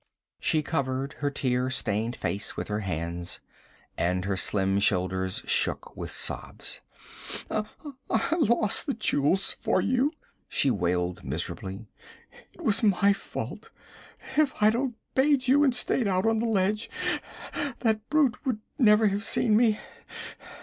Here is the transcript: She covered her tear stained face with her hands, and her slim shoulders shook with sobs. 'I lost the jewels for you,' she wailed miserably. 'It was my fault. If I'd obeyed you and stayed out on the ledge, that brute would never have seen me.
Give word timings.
She 0.39 0.63
covered 0.63 1.13
her 1.19 1.29
tear 1.29 1.69
stained 1.69 2.15
face 2.15 2.57
with 2.57 2.69
her 2.69 2.79
hands, 2.79 3.39
and 3.99 4.25
her 4.25 4.35
slim 4.35 4.79
shoulders 4.79 5.43
shook 5.45 5.95
with 5.95 6.09
sobs. 6.09 6.81
'I 7.51 7.65
lost 8.39 8.87
the 8.87 8.95
jewels 8.95 9.51
for 9.59 9.79
you,' 9.79 10.11
she 10.49 10.71
wailed 10.71 11.23
miserably. 11.23 11.85
'It 12.51 12.63
was 12.63 12.81
my 12.81 13.13
fault. 13.13 13.69
If 14.37 14.55
I'd 14.59 14.75
obeyed 14.75 15.47
you 15.47 15.63
and 15.63 15.75
stayed 15.75 16.07
out 16.07 16.25
on 16.25 16.39
the 16.39 16.47
ledge, 16.47 16.89
that 17.81 18.09
brute 18.09 18.43
would 18.43 18.59
never 18.79 19.05
have 19.05 19.23
seen 19.23 19.55
me. 19.55 19.79